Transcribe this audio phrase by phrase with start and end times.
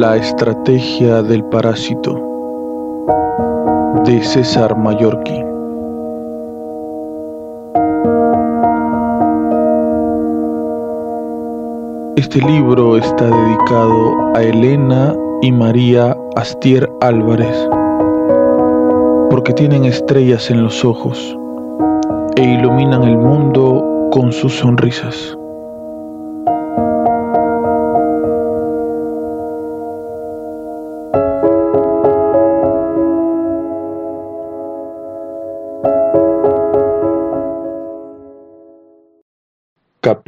[0.00, 2.14] La estrategia del parásito
[4.06, 5.44] de César Mallorquí.
[12.16, 17.68] Este libro está dedicado a Elena y María Astier Álvarez,
[19.28, 21.36] porque tienen estrellas en los ojos
[22.36, 25.36] e iluminan el mundo con sus sonrisas.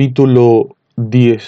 [0.03, 1.45] Capítulo 10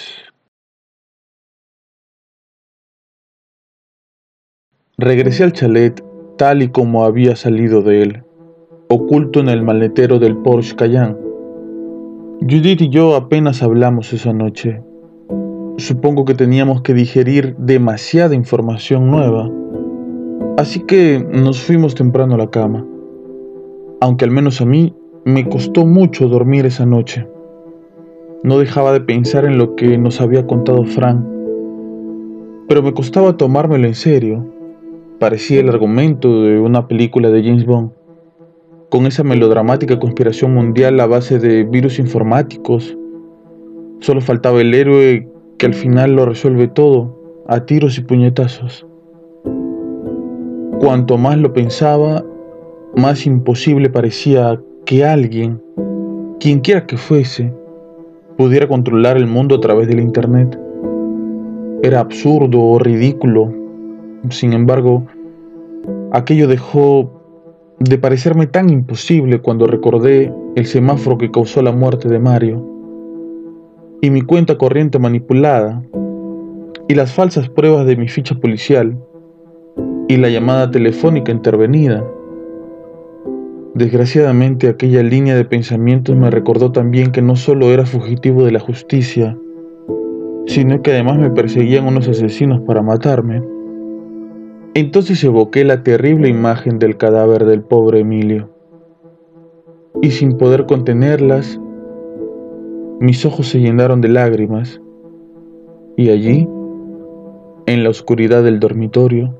[4.97, 6.01] Regresé al chalet
[6.37, 8.23] tal y como había salido de él,
[8.87, 11.17] oculto en el maletero del Porsche Cayenne.
[12.39, 14.81] Judith y yo apenas hablamos esa noche.
[15.75, 19.51] Supongo que teníamos que digerir demasiada información nueva,
[20.57, 22.87] así que nos fuimos temprano a la cama,
[23.99, 27.27] aunque al menos a mí me costó mucho dormir esa noche.
[28.43, 31.23] No dejaba de pensar en lo que nos había contado Frank,
[32.67, 34.45] pero me costaba tomármelo en serio.
[35.19, 37.91] Parecía el argumento de una película de James Bond,
[38.89, 42.97] con esa melodramática conspiración mundial a base de virus informáticos.
[43.99, 48.85] Solo faltaba el héroe que al final lo resuelve todo, a tiros y puñetazos.
[50.79, 52.23] Cuanto más lo pensaba,
[52.95, 55.61] más imposible parecía que alguien,
[56.39, 57.53] quienquiera que fuese,
[58.37, 60.59] pudiera controlar el mundo a través del Internet.
[61.83, 63.53] Era absurdo o ridículo.
[64.29, 65.05] Sin embargo,
[66.11, 67.11] aquello dejó
[67.79, 72.65] de parecerme tan imposible cuando recordé el semáforo que causó la muerte de Mario,
[74.01, 75.81] y mi cuenta corriente manipulada,
[76.87, 78.97] y las falsas pruebas de mi ficha policial,
[80.07, 82.03] y la llamada telefónica intervenida.
[83.75, 88.61] Desgraciadamente aquella línea de pensamientos me recordó también que no solo era fugitivo de la
[88.61, 89.37] justicia,
[90.47, 93.43] sino que además me perseguían unos asesinos para matarme.
[94.75, 98.49] Entonces evoqué la terrible imagen del cadáver del pobre Emilio.
[100.01, 101.59] Y sin poder contenerlas,
[103.01, 104.79] mis ojos se llenaron de lágrimas.
[105.97, 106.47] Y allí,
[107.65, 109.35] en la oscuridad del dormitorio,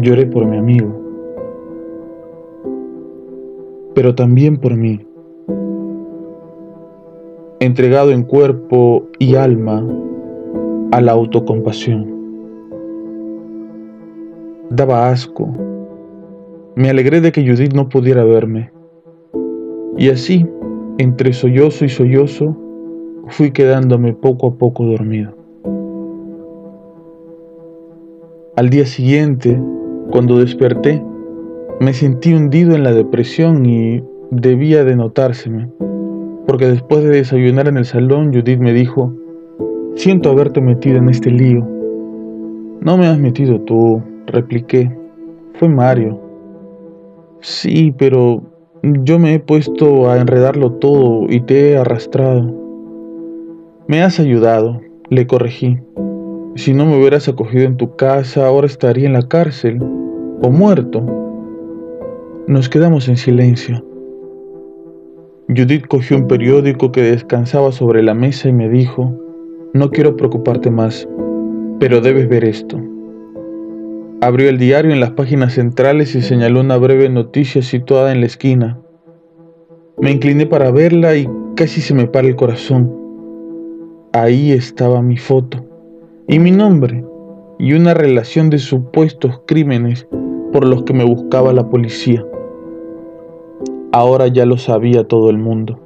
[0.00, 1.01] lloré por mi amigo
[3.94, 5.06] pero también por mí.
[7.60, 9.86] Entregado en cuerpo y alma
[10.90, 12.06] a la autocompasión.
[14.70, 15.48] Daba asco.
[16.74, 18.72] Me alegré de que Judith no pudiera verme.
[19.98, 20.46] Y así,
[20.98, 22.56] entre sollozo y sollozo,
[23.28, 25.32] fui quedándome poco a poco dormido.
[28.56, 29.60] Al día siguiente,
[30.10, 31.02] cuando desperté,
[31.80, 35.68] me sentí hundido en la depresión y debía de notárseme,
[36.46, 39.12] porque después de desayunar en el salón, Judith me dijo,
[39.94, 41.66] siento haberte metido en este lío.
[42.80, 44.90] No me has metido tú, repliqué,
[45.54, 46.20] fue Mario.
[47.40, 48.42] Sí, pero
[48.82, 52.52] yo me he puesto a enredarlo todo y te he arrastrado.
[53.86, 55.78] Me has ayudado, le corregí.
[56.54, 59.82] Si no me hubieras acogido en tu casa, ahora estaría en la cárcel
[60.42, 61.21] o muerto.
[62.48, 63.84] Nos quedamos en silencio.
[65.48, 69.16] Judith cogió un periódico que descansaba sobre la mesa y me dijo,
[69.72, 71.08] no quiero preocuparte más,
[71.78, 72.80] pero debes ver esto.
[74.20, 78.26] Abrió el diario en las páginas centrales y señaló una breve noticia situada en la
[78.26, 78.80] esquina.
[80.00, 82.92] Me incliné para verla y casi se me para el corazón.
[84.12, 85.64] Ahí estaba mi foto
[86.26, 87.04] y mi nombre
[87.60, 90.08] y una relación de supuestos crímenes
[90.52, 92.24] por los que me buscaba la policía.
[93.94, 95.78] Ahora ya lo sabía todo el mundo.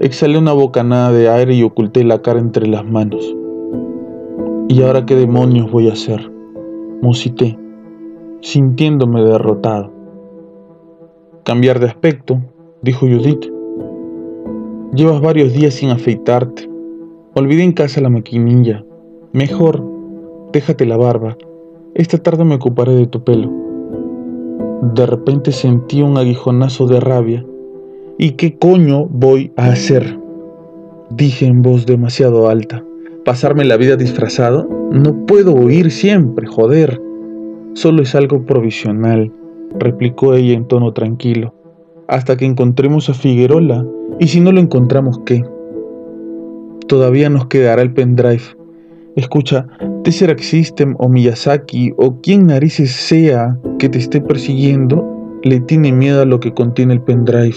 [0.00, 3.36] Exhalé una bocanada de aire y oculté la cara entre las manos.
[4.68, 6.32] ¿Y ahora qué demonios voy a hacer?
[7.02, 7.58] Musité,
[8.40, 9.92] sintiéndome derrotado.
[11.44, 12.40] Cambiar de aspecto,
[12.80, 13.44] dijo Judith.
[14.94, 16.66] Llevas varios días sin afeitarte.
[17.34, 18.86] Olvidé en casa la maquinilla.
[19.34, 19.84] Mejor,
[20.50, 21.36] déjate la barba.
[21.94, 23.69] Esta tarde me ocuparé de tu pelo.
[24.82, 27.44] De repente sentí un aguijonazo de rabia.
[28.18, 30.18] ¿Y qué coño voy a hacer?
[31.10, 32.82] Dije en voz demasiado alta.
[33.24, 34.66] ¿Pasarme la vida disfrazado?
[34.90, 37.00] No puedo huir siempre, joder.
[37.74, 39.30] Solo es algo provisional,
[39.78, 41.54] replicó ella en tono tranquilo.
[42.08, 43.86] Hasta que encontremos a Figuerola.
[44.18, 45.44] ¿Y si no lo encontramos qué?
[46.88, 48.42] Todavía nos quedará el pendrive.
[49.14, 49.66] Escucha,
[50.04, 55.06] Tesseract System o Miyazaki o quien narices sea que te esté persiguiendo,
[55.42, 57.56] le tiene miedo a lo que contiene el pendrive.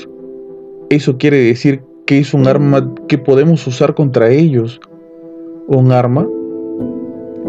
[0.90, 4.82] Eso quiere decir que es un arma que podemos usar contra ellos.
[5.68, 6.28] ¿Un arma?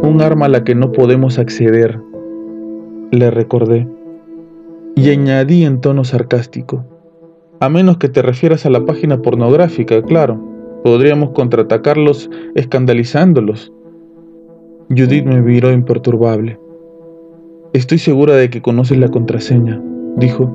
[0.02, 2.00] Un arma a la que no podemos acceder,
[3.10, 3.88] le recordé.
[4.94, 6.84] Y añadí en tono sarcástico.
[7.58, 10.40] A menos que te refieras a la página pornográfica, claro.
[10.84, 13.72] Podríamos contraatacarlos escandalizándolos.
[14.90, 16.58] Judith me miró imperturbable.
[17.72, 19.82] Estoy segura de que conoces la contraseña,
[20.16, 20.54] dijo.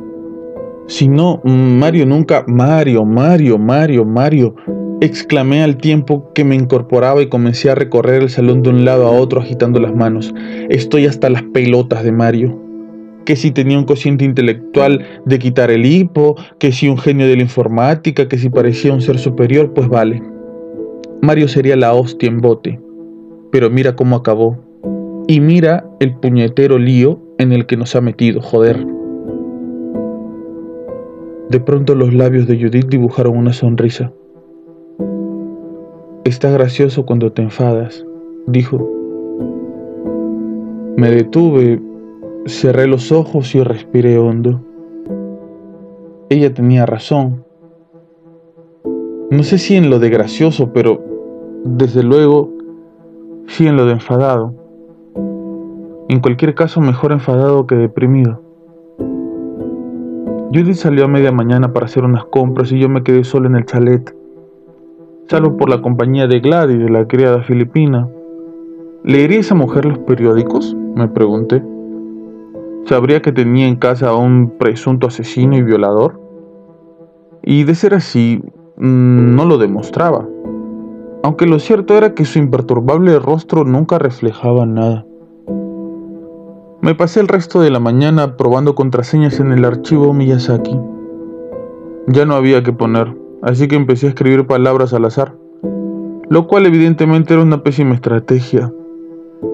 [0.88, 4.56] Si no, Mario nunca, Mario, Mario, Mario, Mario,
[5.02, 9.08] exclamé al tiempo que me incorporaba y comencé a recorrer el salón de un lado
[9.08, 10.34] a otro agitando las manos.
[10.70, 12.60] Estoy hasta las pelotas de Mario.
[13.26, 17.36] Que si tenía un cociente intelectual de quitar el hipo, que si un genio de
[17.36, 20.22] la informática, que si parecía un ser superior, pues vale.
[21.22, 22.80] Mario sería la hostia en bote.
[23.52, 24.58] Pero mira cómo acabó.
[25.28, 28.86] Y mira el puñetero lío en el que nos ha metido, joder.
[31.50, 34.12] De pronto los labios de Judith dibujaron una sonrisa.
[36.26, 38.06] Está gracioso cuando te enfadas,
[38.46, 38.88] dijo.
[40.96, 41.82] Me detuve,
[42.46, 44.62] cerré los ojos y respiré hondo.
[46.30, 47.44] Ella tenía razón.
[49.32, 51.04] No sé si en lo de gracioso, pero
[51.64, 52.54] desde luego
[53.50, 54.54] sí en lo de enfadado.
[56.08, 58.42] En cualquier caso, mejor enfadado que deprimido.
[60.54, 63.56] Judith salió a media mañana para hacer unas compras y yo me quedé solo en
[63.56, 64.16] el chalet,
[65.28, 68.08] salvo por la compañía de Gladys, de la criada filipina.
[69.04, 70.76] ¿Leería esa mujer los periódicos?
[70.96, 71.64] me pregunté.
[72.86, 76.20] ¿Sabría que tenía en casa a un presunto asesino y violador?
[77.44, 78.42] Y de ser así,
[78.78, 80.28] mm, no lo demostraba,
[81.24, 85.06] aunque lo cierto era que su imperturbable rostro nunca reflejaba nada.
[86.82, 90.80] Me pasé el resto de la mañana probando contraseñas en el archivo Miyazaki.
[92.08, 95.36] Ya no había que poner, así que empecé a escribir palabras al azar,
[96.30, 98.74] lo cual evidentemente era una pésima estrategia.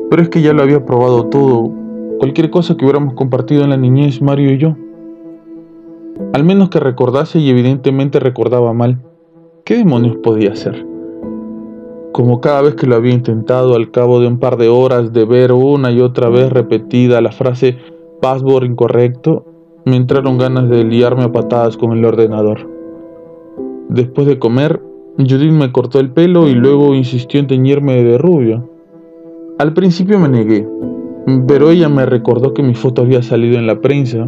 [0.09, 1.71] Pero es que ya lo había probado todo,
[2.19, 4.75] cualquier cosa que hubiéramos compartido en la niñez Mario y yo.
[6.31, 9.01] Al menos que recordase y evidentemente recordaba mal.
[9.65, 10.94] ¿Qué demonios podía hacer?
[12.15, 15.25] Como cada vez que lo había intentado al cabo de un par de horas de
[15.25, 17.75] ver una y otra vez repetida la frase
[18.21, 19.44] password incorrecto,
[19.83, 22.69] me entraron ganas de liarme a patadas con el ordenador.
[23.89, 24.81] Después de comer,
[25.17, 28.69] Judith me cortó el pelo y luego insistió en teñirme de rubio.
[29.59, 30.65] Al principio me negué,
[31.50, 34.25] pero ella me recordó que mi foto había salido en la prensa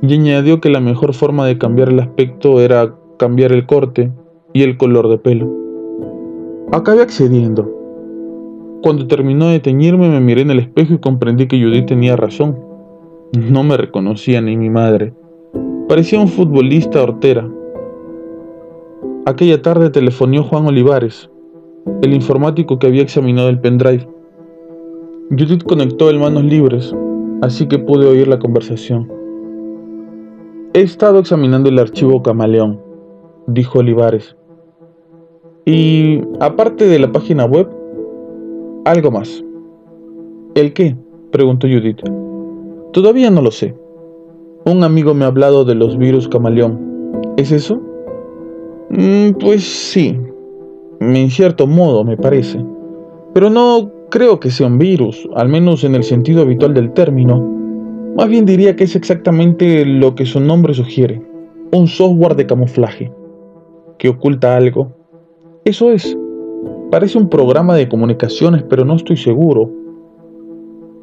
[0.00, 4.12] y añadió que la mejor forma de cambiar el aspecto era cambiar el corte
[4.54, 5.67] y el color de pelo.
[6.70, 7.66] Acabé accediendo.
[8.82, 12.58] Cuando terminó de teñirme me miré en el espejo y comprendí que Judith tenía razón.
[13.32, 15.14] No me reconocía ni mi madre.
[15.88, 17.48] Parecía un futbolista hortera.
[19.24, 21.30] Aquella tarde telefonió Juan Olivares,
[22.02, 24.06] el informático que había examinado el pendrive.
[25.30, 26.94] Judith conectó el manos libres,
[27.40, 29.10] así que pude oír la conversación.
[30.74, 32.78] He estado examinando el archivo Camaleón,
[33.46, 34.36] dijo Olivares.
[35.70, 37.68] Y aparte de la página web,
[38.86, 39.44] algo más.
[40.54, 40.96] ¿El qué?
[41.30, 42.00] preguntó Judith.
[42.94, 43.74] Todavía no lo sé.
[44.64, 47.12] Un amigo me ha hablado de los virus camaleón.
[47.36, 47.82] ¿Es eso?
[48.88, 50.18] Mm, pues sí,
[51.00, 52.64] en cierto modo me parece.
[53.34, 57.46] Pero no creo que sea un virus, al menos en el sentido habitual del término.
[58.16, 61.20] Más bien diría que es exactamente lo que su nombre sugiere,
[61.72, 63.12] un software de camuflaje,
[63.98, 64.97] que oculta algo
[65.68, 66.16] eso es.
[66.90, 69.70] Parece un programa de comunicaciones, pero no estoy seguro.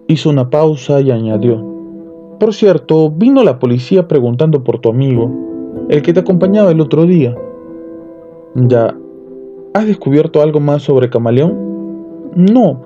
[0.07, 1.63] Hizo una pausa y añadió.
[2.39, 5.31] Por cierto, vino la policía preguntando por tu amigo,
[5.89, 7.35] el que te acompañaba el otro día.
[8.55, 8.97] Ya.
[9.75, 12.33] ¿Has descubierto algo más sobre Camaleón?
[12.35, 12.81] No,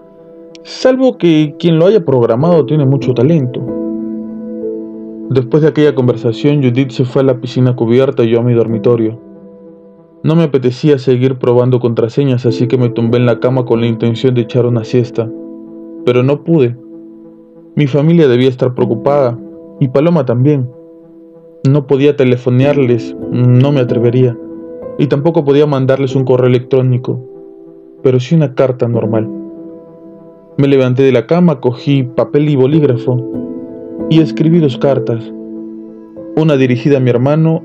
[0.63, 3.61] salvo que quien lo haya programado tiene mucho talento.
[5.29, 8.53] Después de aquella conversación, Judith se fue a la piscina cubierta y yo a mi
[8.53, 9.28] dormitorio.
[10.21, 13.87] No me apetecía seguir probando contraseñas, así que me tumbé en la cama con la
[13.87, 15.31] intención de echar una siesta.
[16.05, 16.75] Pero no pude.
[17.75, 19.39] Mi familia debía estar preocupada,
[19.79, 20.69] y Paloma también.
[21.65, 24.37] No podía telefonearles, no me atrevería,
[24.97, 27.21] y tampoco podía mandarles un correo electrónico,
[28.03, 29.29] pero sí una carta normal.
[30.57, 33.25] Me levanté de la cama, cogí papel y bolígrafo,
[34.09, 35.31] y escribí dos cartas,
[36.35, 37.63] una dirigida a mi hermano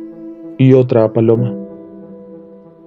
[0.58, 1.63] y otra a Paloma.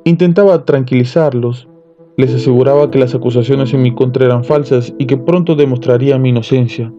[0.07, 1.67] Intentaba tranquilizarlos,
[2.15, 6.29] Les aseguraba que las acusaciones en mi contra eran falsas y que pronto demostraría mi
[6.29, 6.93] inocencia.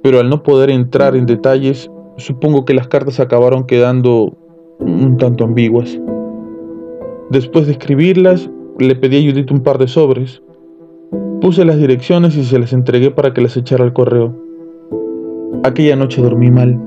[0.00, 4.38] Pero al no poder entrar en detalles, supongo que las cartas acabaron quedando
[4.78, 6.00] un tanto ambiguas.
[7.30, 8.48] Después de escribirlas,
[8.78, 10.40] le pedí a Judith un par de sobres.
[11.40, 14.32] Puse las direcciones y se las entregué para que las echara al correo.
[15.64, 16.80] Aquella noche dormí mal.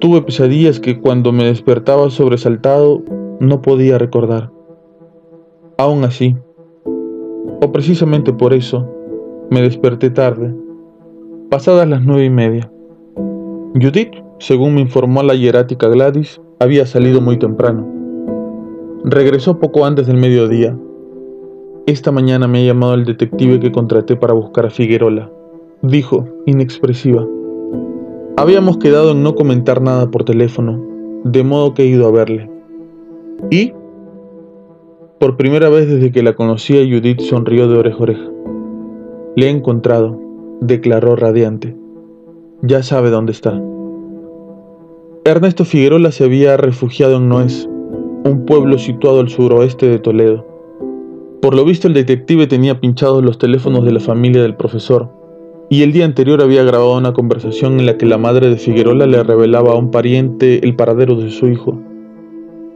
[0.00, 3.04] Tuve pesadillas que cuando me despertaba sobresaltado
[3.40, 4.50] no podía recordar.
[5.78, 6.36] Aún así,
[6.84, 8.88] o precisamente por eso,
[9.50, 10.54] me desperté tarde,
[11.50, 12.70] pasadas las nueve y media.
[13.74, 17.86] Judith, según me informó la hierática Gladys, había salido muy temprano.
[19.04, 20.76] Regresó poco antes del mediodía.
[21.86, 25.30] Esta mañana me ha llamado el detective que contraté para buscar a Figuerola,
[25.82, 27.26] dijo, inexpresiva.
[28.36, 30.82] Habíamos quedado en no comentar nada por teléfono,
[31.24, 32.53] de modo que he ido a verle.
[33.50, 33.72] ¿Y?
[35.18, 38.30] Por primera vez desde que la conocía, Judith sonrió de oreja a oreja.
[39.36, 40.20] Le he encontrado,
[40.60, 41.76] declaró radiante.
[42.62, 43.60] Ya sabe dónde está.
[45.24, 47.68] Ernesto Figueroa se había refugiado en Noés,
[48.24, 50.46] un pueblo situado al suroeste de Toledo.
[51.40, 55.10] Por lo visto el detective tenía pinchados los teléfonos de la familia del profesor,
[55.70, 59.06] y el día anterior había grabado una conversación en la que la madre de Figueroa
[59.06, 61.78] le revelaba a un pariente el paradero de su hijo.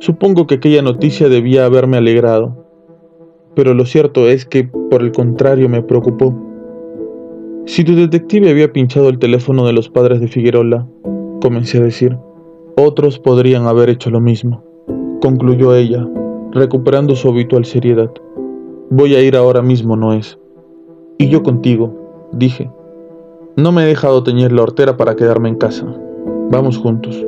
[0.00, 2.64] Supongo que aquella noticia debía haberme alegrado,
[3.54, 6.32] pero lo cierto es que, por el contrario, me preocupó.
[7.66, 10.86] Si tu detective había pinchado el teléfono de los padres de Figueroa,
[11.40, 12.16] comencé a decir,
[12.76, 14.62] otros podrían haber hecho lo mismo,
[15.20, 16.06] concluyó ella,
[16.52, 18.10] recuperando su habitual seriedad.
[18.90, 20.38] Voy a ir ahora mismo, no es.
[21.18, 22.70] Y yo contigo, dije.
[23.56, 25.84] No me he dejado teñir la hortera para quedarme en casa.
[26.50, 27.26] Vamos juntos.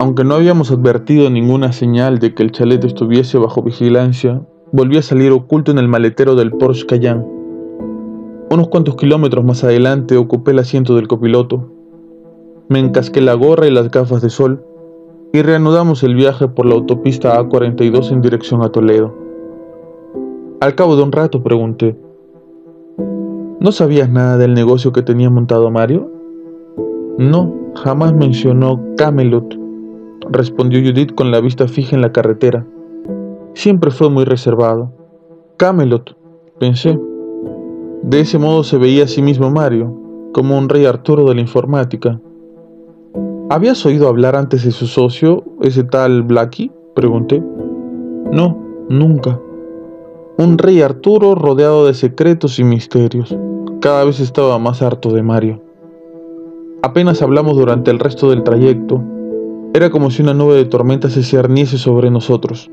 [0.00, 5.02] Aunque no habíamos advertido ninguna señal de que el chalet estuviese bajo vigilancia, volví a
[5.02, 7.24] salir oculto en el maletero del Porsche Cayenne.
[8.50, 11.70] Unos cuantos kilómetros más adelante ocupé el asiento del copiloto.
[12.68, 14.64] Me encasqué la gorra y las gafas de sol
[15.32, 19.14] y reanudamos el viaje por la autopista A42 en dirección a Toledo.
[20.60, 21.96] Al cabo de un rato pregunté,
[23.60, 26.10] ¿no sabías nada del negocio que tenía montado Mario?
[27.16, 29.63] No, jamás mencionó Camelot
[30.30, 32.66] respondió Judith con la vista fija en la carretera.
[33.54, 34.92] Siempre fue muy reservado.
[35.56, 36.16] Camelot,
[36.58, 36.98] pensé.
[38.02, 39.94] De ese modo se veía a sí mismo Mario,
[40.32, 42.20] como un rey Arturo de la informática.
[43.50, 46.72] ¿Habías oído hablar antes de su socio, ese tal Blackie?
[46.94, 47.42] pregunté.
[48.32, 49.38] No, nunca.
[50.38, 53.36] Un rey Arturo rodeado de secretos y misterios.
[53.80, 55.62] Cada vez estaba más harto de Mario.
[56.82, 59.02] Apenas hablamos durante el resto del trayecto,
[59.74, 62.70] era como si una nube de tormenta se cerniese sobre nosotros.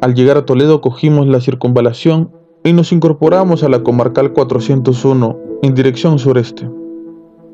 [0.00, 2.30] Al llegar a Toledo cogimos la circunvalación
[2.62, 6.70] y nos incorporamos a la comarcal 401 en dirección sureste.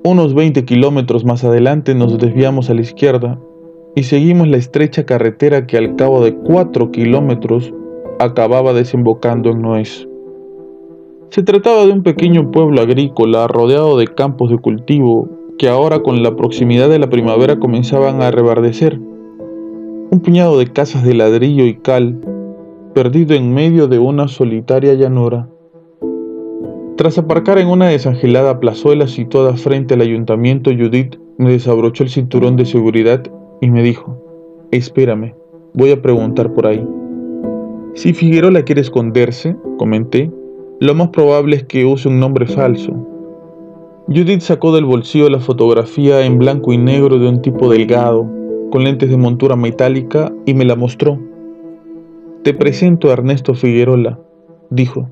[0.04, 3.40] Unos 20 kilómetros más adelante nos desviamos a la izquierda
[3.97, 7.73] y seguimos la estrecha carretera que al cabo de 4 kilómetros
[8.18, 10.06] acababa desembocando en Noés.
[11.30, 16.23] Se trataba de un pequeño pueblo agrícola rodeado de campos de cultivo que ahora con
[16.23, 18.99] la proximidad de la primavera comenzaban a reverdecer.
[20.11, 22.21] Un puñado de casas de ladrillo y cal,
[22.95, 25.49] perdido en medio de una solitaria llanura.
[26.97, 32.57] Tras aparcar en una desangelada plazuela situada frente al ayuntamiento, Judith me desabrochó el cinturón
[32.57, 33.23] de seguridad
[33.61, 34.17] y me dijo,
[34.71, 35.35] espérame,
[35.75, 36.85] voy a preguntar por ahí.
[37.95, 40.31] Si Figueroa quiere esconderse, comenté,
[40.81, 42.95] lo más probable es que use un nombre falso,
[44.11, 48.27] Judith sacó del bolsillo la fotografía en blanco y negro de un tipo delgado,
[48.71, 51.19] con lentes de montura metálica, y me la mostró.
[52.43, 54.19] Te presento a Ernesto Figuerola,
[54.71, 55.11] dijo.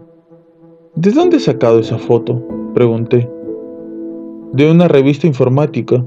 [0.95, 2.43] ¿De dónde has sacado esa foto?
[2.73, 3.29] pregunté.
[4.55, 6.03] De una revista informática.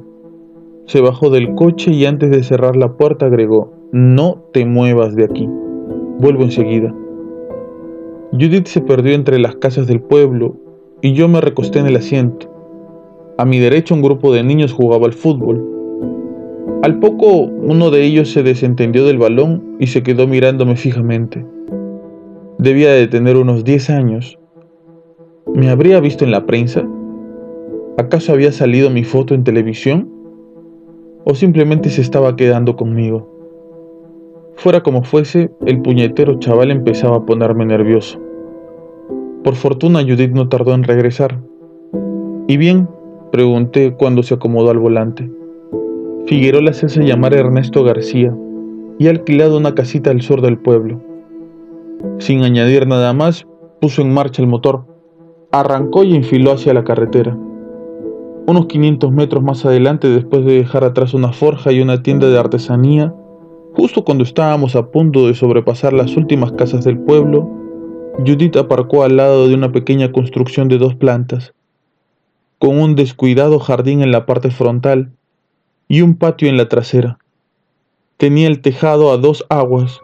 [0.87, 5.25] Se bajó del coche y antes de cerrar la puerta agregó, no te muevas de
[5.25, 5.47] aquí.
[6.17, 6.91] Vuelvo enseguida.
[8.31, 10.55] Judith se perdió entre las casas del pueblo
[11.01, 12.48] y yo me recosté en el asiento.
[13.39, 15.65] A mi derecha un grupo de niños jugaba al fútbol.
[16.83, 21.45] Al poco uno de ellos se desentendió del balón y se quedó mirándome fijamente.
[22.57, 24.37] Debía de tener unos 10 años.
[25.53, 26.85] ¿Me habría visto en la prensa?
[27.97, 30.09] ¿Acaso había salido mi foto en televisión?
[31.23, 33.25] ¿O simplemente se estaba quedando conmigo?
[34.55, 38.19] Fuera como fuese, el puñetero chaval empezaba a ponerme nervioso.
[39.45, 41.39] Por fortuna Judith no tardó en regresar.
[42.45, 42.89] Y bien,
[43.31, 45.29] Pregunté cuando se acomodó al volante.
[46.25, 48.35] Figueroa se hace llamar Ernesto García
[48.97, 50.99] y ha alquilado una casita al sur del pueblo.
[52.17, 53.45] Sin añadir nada más,
[53.79, 54.85] puso en marcha el motor,
[55.51, 57.37] arrancó y enfiló hacia la carretera.
[58.47, 62.39] Unos 500 metros más adelante, después de dejar atrás una forja y una tienda de
[62.39, 63.13] artesanía,
[63.75, 67.47] justo cuando estábamos a punto de sobrepasar las últimas casas del pueblo,
[68.25, 71.53] Judith aparcó al lado de una pequeña construcción de dos plantas,
[72.59, 75.11] con un descuidado jardín en la parte frontal
[75.87, 77.17] y un patio en la trasera.
[78.17, 80.01] Tenía el tejado a dos aguas,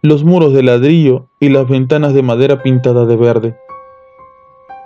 [0.00, 3.56] los muros de ladrillo y las ventanas de madera pintada de verde.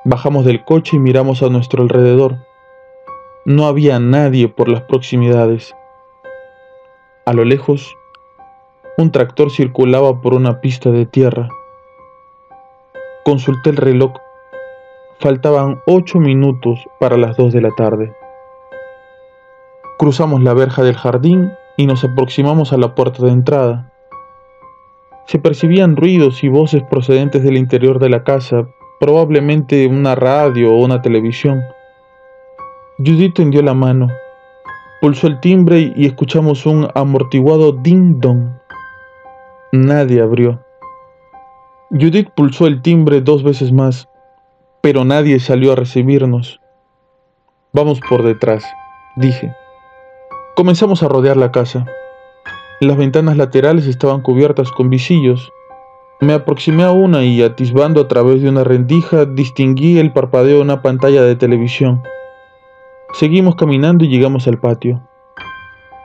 [0.05, 2.39] Bajamos del coche y miramos a nuestro alrededor.
[3.45, 5.75] No había nadie por las proximidades.
[7.27, 7.95] A lo lejos,
[8.97, 11.49] un tractor circulaba por una pista de tierra.
[13.25, 14.13] Consulté el reloj.
[15.19, 18.15] Faltaban ocho minutos para las dos de la tarde.
[19.99, 23.93] Cruzamos la verja del jardín y nos aproximamos a la puerta de entrada.
[25.27, 28.69] Se percibían ruidos y voces procedentes del interior de la casa,
[29.01, 31.63] probablemente una radio o una televisión.
[32.99, 34.09] Judith tendió la mano,
[35.01, 38.51] pulsó el timbre y escuchamos un amortiguado ding-dong.
[39.73, 40.61] Nadie abrió.
[41.91, 44.09] Judith pulsó el timbre dos veces más,
[44.87, 46.61] pero nadie salió a recibirnos.
[47.73, 48.65] Vamos por detrás,
[49.17, 49.53] dije.
[50.55, 51.87] Comenzamos a rodear la casa.
[52.79, 55.51] Las ventanas laterales estaban cubiertas con visillos.
[56.21, 60.63] Me aproximé a una y, atisbando a través de una rendija, distinguí el parpadeo de
[60.63, 62.05] una pantalla de televisión.
[63.13, 65.03] Seguimos caminando y llegamos al patio.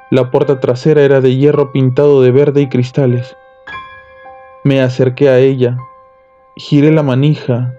[0.09, 3.37] La puerta trasera era de hierro pintado de verde y cristales.
[4.63, 5.77] Me acerqué a ella,
[6.55, 7.75] giré la manija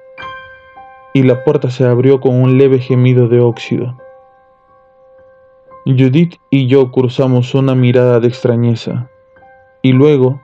[1.14, 3.96] y la puerta se abrió con un leve gemido de óxido.
[5.84, 9.10] Judith y yo cruzamos una mirada de extrañeza
[9.82, 10.40] y luego,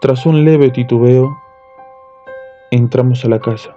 [0.00, 1.34] tras un leve titubeo,
[2.70, 3.74] entramos a la casa.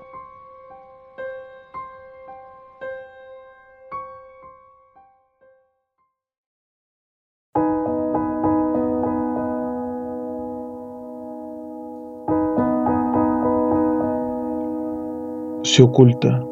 [15.77, 16.43] Se oculta.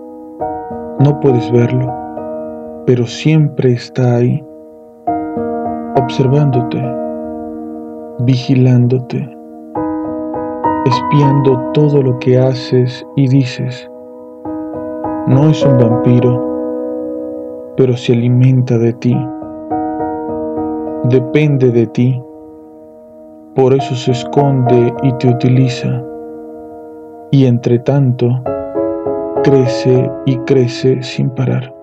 [0.99, 1.91] No puedes verlo,
[2.85, 4.45] pero siempre está ahí,
[5.99, 6.79] observándote,
[8.19, 9.27] vigilándote,
[10.85, 13.89] espiando todo lo que haces y dices.
[15.25, 19.17] No es un vampiro, pero se alimenta de ti.
[21.05, 22.23] Depende de ti.
[23.55, 26.03] Por eso se esconde y te utiliza.
[27.31, 28.29] Y entre tanto,
[29.45, 31.74] crece y crece sin parar.